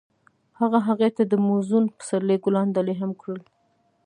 [0.59, 3.41] هغه هغې ته د موزون پسرلی ګلان ډالۍ هم کړل.